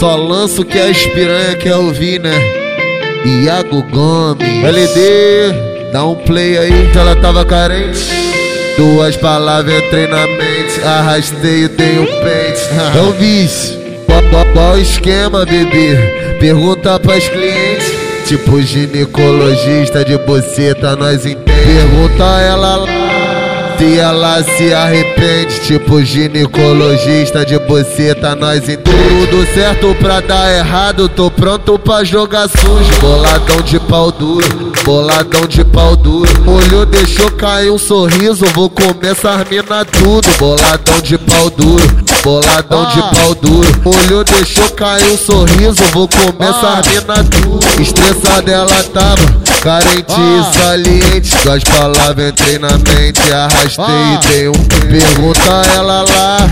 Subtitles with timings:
[0.00, 2.32] Só lanço que as piranha quer ouvir, né?
[3.44, 4.64] Iago Gomes.
[4.64, 8.00] LD, dá um play aí, ela tava carente.
[8.78, 10.82] Duas palavras entrei na mente.
[10.82, 12.60] Arrastei e dei um pente.
[12.96, 13.78] É o vício.
[14.06, 15.94] Qual, qual, qual esquema, bebê?
[16.40, 17.92] Pergunta pras clientes.
[18.24, 23.09] Tipo ginecologista de boceta, nós entende Pergunta ela lá
[23.80, 28.90] se ela se arrepende, tipo ginecologista de boceta, nós entende.
[29.30, 33.00] Tudo certo pra dar errado, tô pronto pra jogar sujo.
[33.00, 36.30] Boladão de pau duro, boladão de pau duro.
[36.46, 40.28] Olhou, deixou cair um sorriso, vou começar mina tudo.
[40.38, 43.80] Boladão de pau duro, boladão de pau duro.
[43.82, 47.80] Olhou, deixou cair um sorriso, vou começar mina tudo.
[47.80, 49.39] Estressada ela tava.
[49.62, 54.52] Carente e saliente, duas palavras entrei na mente, arrastei e dei um.
[54.52, 56.48] Pergunta ela lá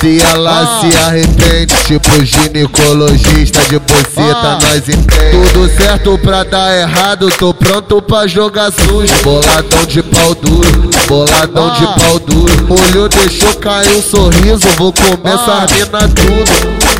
[0.00, 5.52] se ela se arrepende, tipo ginecologista de boceta, nós entende.
[5.52, 9.12] Tudo certo pra dar errado, tô pronto pra jogar sujo.
[9.22, 12.66] Boladão de pau duro, boladão de pau duro.
[12.68, 16.90] Olhou, deixou cair um sorriso, vou começar a mina tudo.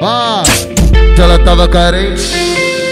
[0.00, 0.42] Ah.
[1.18, 2.22] Ela tava carente.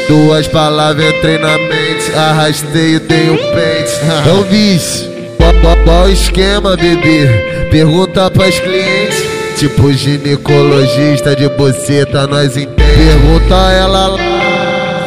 [0.09, 4.28] Duas palavras entrei na mente, arrastei e dei um pente.
[4.28, 5.09] É o vício.
[5.39, 7.69] Qual, qual, qual esquema, bebê?
[7.70, 9.23] Pergunta pras clientes.
[9.56, 12.75] Tipo ginecologista de boceta, nós entende.
[12.77, 14.19] Pergunta ela lá.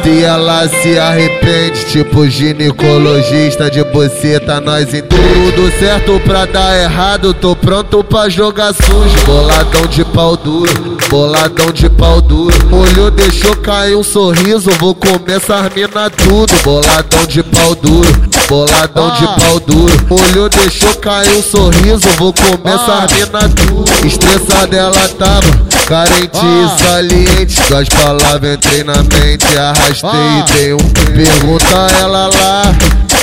[0.02, 5.22] Se ela se arrepende, tipo ginecologista de boceta, nós entende.
[5.54, 9.24] Tudo certo pra dar errado, tô pronto pra jogar sujo.
[9.24, 12.56] Boladão de pau duro, boladão de pau duro.
[12.74, 16.50] Olhou, deixou cair um sorriso, vou começar mina tudo.
[16.64, 18.08] Boladão de pau duro,
[18.48, 19.92] boladão de pau duro.
[20.08, 24.06] Olhou, deixou cair um sorriso, vou começar mina tudo.
[24.06, 25.72] Estressada ela tava.
[25.86, 30.78] Carente e saliente, duas palavras entrei na mente, arrastei e dei um.
[30.78, 32.74] Pergunta ela lá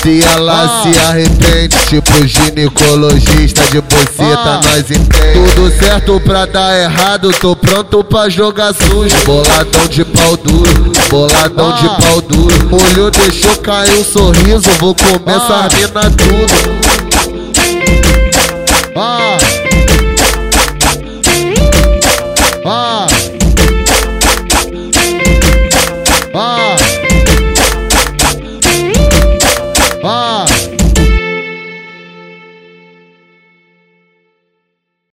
[0.02, 5.54] se ela se arrepende, tipo ginecologista de boceta, nós entende.
[5.54, 9.16] Tudo certo pra dar errado, tô pronto pra jogar sujo.
[9.26, 12.70] Boladão de pau duro, boladão de pau duro.
[12.72, 16.79] Olhou, deixou cair um sorriso, vou começar a mina tudo.